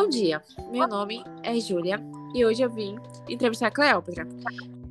[0.00, 0.40] Bom dia,
[0.70, 1.98] meu nome é Júlia
[2.32, 2.94] e hoje eu vim
[3.28, 4.28] entrevistar Cleópatra.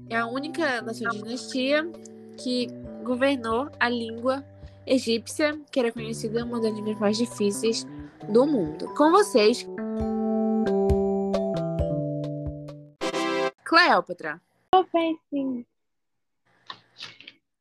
[0.09, 1.89] É a única da sua dinastia
[2.37, 2.67] que
[3.05, 4.43] governou a língua
[4.85, 7.87] egípcia, que era conhecida uma das línguas mais difíceis
[8.27, 8.93] do mundo.
[8.95, 9.65] Com vocês,
[13.63, 14.41] Cleópatra.
[14.71, 15.65] Tô bem, sim.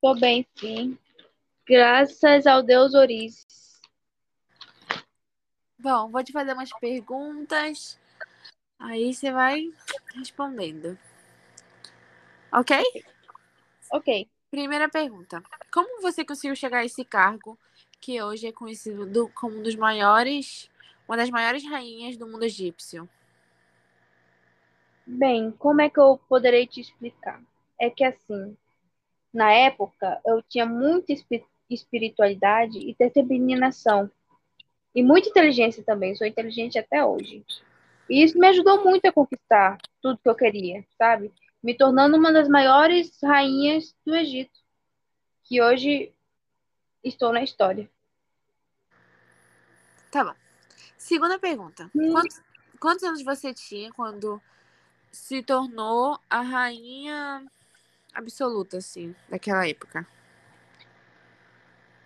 [0.02, 0.98] Tô bem, sim.
[1.64, 3.45] Graças ao Deus Oriz.
[5.78, 7.98] Bom, vou te fazer umas perguntas.
[8.78, 9.72] Aí você vai
[10.14, 10.98] respondendo.
[12.52, 12.72] Ok?
[13.92, 14.28] Ok.
[14.50, 15.42] Primeira pergunta.
[15.72, 17.58] Como você conseguiu chegar a esse cargo
[18.00, 20.70] que hoje é conhecido do- como um dos maiores,
[21.06, 23.08] uma das maiores rainhas do mundo egípcio?
[25.06, 27.40] Bem, como é que eu poderei te explicar?
[27.80, 28.56] É que assim,
[29.32, 34.10] na época eu tinha muita espi- espiritualidade e determinação.
[34.96, 37.44] E muita inteligência também, sou inteligente até hoje.
[38.08, 41.30] E isso me ajudou muito a conquistar tudo que eu queria, sabe?
[41.62, 44.58] Me tornando uma das maiores rainhas do Egito,
[45.44, 46.14] que hoje
[47.04, 47.90] estou na história.
[50.10, 50.34] Tá bom.
[50.96, 51.90] Segunda pergunta.
[51.94, 52.12] Hum.
[52.12, 52.42] Quantos,
[52.80, 54.40] quantos anos você tinha quando
[55.12, 57.44] se tornou a rainha
[58.14, 60.06] absoluta, assim, daquela época?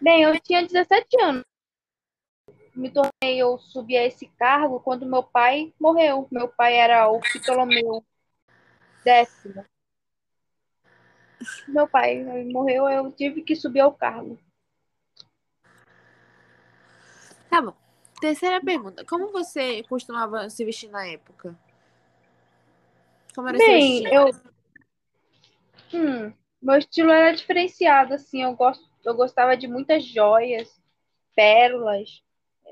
[0.00, 1.49] Bem, eu tinha 17 anos.
[2.80, 6.26] Me tornei, eu subi a esse cargo quando meu pai morreu.
[6.30, 8.02] Meu pai era o Ptolomeu
[9.04, 9.66] décimo.
[11.68, 14.38] Meu pai morreu, eu tive que subir ao cargo.
[17.50, 17.76] Tá bom.
[18.18, 19.04] Terceira pergunta.
[19.04, 21.54] Como você costumava se vestir na época?
[23.34, 24.14] Como era seu Bem, estilo?
[24.14, 24.30] eu.
[25.92, 28.42] Hum, meu estilo era diferenciado, assim.
[28.42, 30.82] Eu gosto, eu gostava de muitas joias,
[31.36, 32.22] pérolas,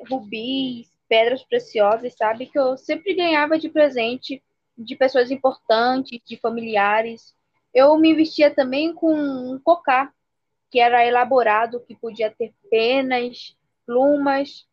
[0.08, 2.46] rubis, pedras preciosas, sabe?
[2.46, 4.42] Que eu sempre ganhava de presente
[4.76, 7.34] de pessoas importantes, de familiares.
[7.74, 10.12] Eu me vestia também com um cocá,
[10.70, 13.56] que era elaborado, que podia ter penas,
[13.86, 14.66] plumas,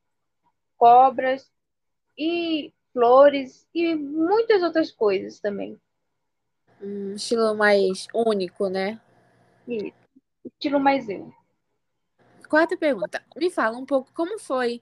[0.77, 1.51] cobras
[2.17, 5.79] e flores e muitas outras coisas também.
[6.81, 8.99] Um estilo mais único, né?
[9.67, 9.93] E
[10.43, 11.33] estilo mais eu.
[12.47, 13.23] Quarta pergunta.
[13.35, 14.81] Me fala um pouco como foi,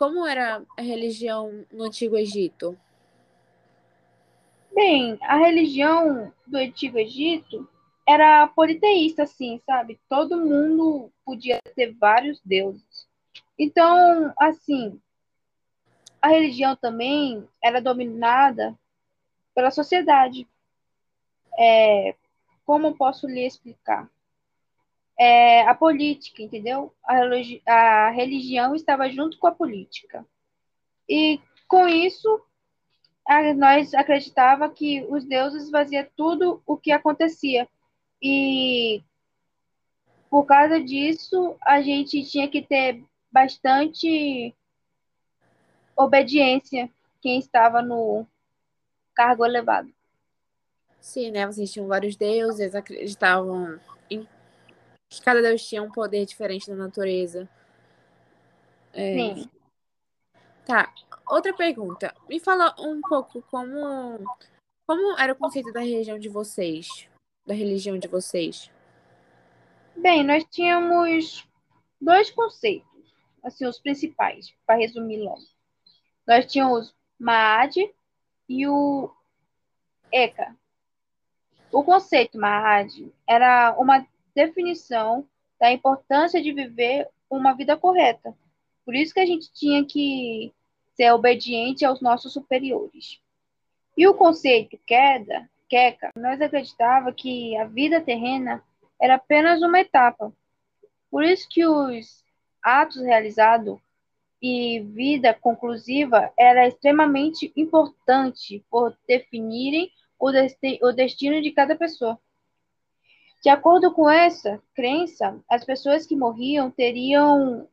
[0.00, 2.74] como era a religião no Antigo Egito?
[4.74, 7.68] Bem, a religião do Antigo Egito
[8.08, 10.00] era politeísta, assim, sabe?
[10.08, 13.06] Todo mundo podia ter vários deuses.
[13.58, 14.98] Então, assim,
[16.22, 18.74] a religião também era dominada
[19.54, 20.48] pela sociedade.
[21.58, 22.14] É,
[22.64, 24.10] como posso lhe explicar?
[25.22, 26.94] É, a política, entendeu?
[27.04, 30.24] A, religi- a religião estava junto com a política.
[31.06, 31.38] E
[31.68, 32.40] com isso,
[33.28, 37.68] a- nós acreditava que os deuses faziam tudo o que acontecia.
[38.22, 39.02] E
[40.30, 44.54] por causa disso, a gente tinha que ter bastante
[45.94, 46.88] obediência
[47.20, 48.26] quem estava no
[49.14, 49.92] cargo elevado.
[50.98, 51.46] Sim, né?
[51.46, 54.26] Vocês tinham vários deuses, acreditavam em
[55.10, 57.48] que cada deus tinha um poder diferente na natureza.
[58.92, 59.50] É, Sim.
[60.64, 60.94] Tá.
[61.28, 62.14] Outra pergunta.
[62.28, 64.24] Me fala um pouco como
[64.86, 67.08] como era o conceito da religião de vocês,
[67.46, 68.70] da religião de vocês.
[69.96, 71.46] Bem, nós tínhamos
[72.00, 75.42] dois conceitos, assim, os principais, para resumir logo.
[76.26, 77.76] Nós tínhamos Maad
[78.48, 79.12] e o
[80.10, 80.56] Eka.
[81.70, 84.04] O conceito Maad era uma
[84.34, 85.26] definição
[85.58, 88.34] da importância de viver uma vida correta.
[88.84, 90.52] Por isso que a gente tinha que
[90.94, 93.20] ser obediente aos nossos superiores.
[93.96, 98.62] E o conceito queda, Keka, nós acreditava que a vida terrena
[99.00, 100.32] era apenas uma etapa.
[101.10, 102.24] Por isso que os
[102.62, 103.78] atos realizados
[104.42, 112.18] e vida conclusiva era extremamente importante por definirem o destino de cada pessoa.
[113.42, 117.66] De acordo com essa crença, as pessoas que morriam teriam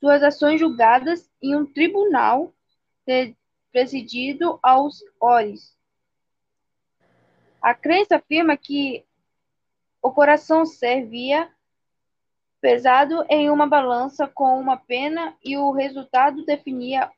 [0.00, 2.52] suas ações julgadas em um tribunal
[3.70, 5.76] presidido aos Ores.
[7.62, 9.04] A crença afirma que
[10.02, 11.50] o coração servia
[12.60, 17.10] pesado em uma balança com uma pena e o resultado definia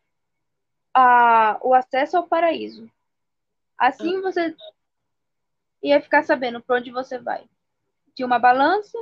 [0.92, 2.90] a, o acesso ao paraíso.
[3.78, 4.54] Assim você
[5.82, 7.48] ia ficar sabendo para onde você vai
[8.18, 8.98] de uma balança,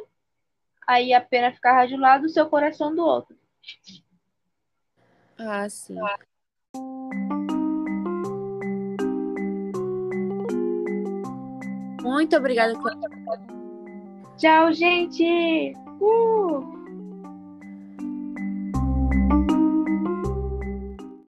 [0.86, 3.34] aí a pena ficava de um lado, o seu coração do outro.
[5.38, 5.96] Ah, sim.
[12.02, 12.74] Muito obrigada,
[14.36, 15.72] Tchau, gente!
[15.98, 16.75] Uh!